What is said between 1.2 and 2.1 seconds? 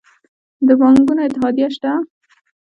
اتحادیه شته؟